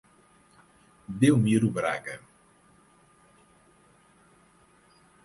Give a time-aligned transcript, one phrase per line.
[1.19, 2.17] Belmiro Braga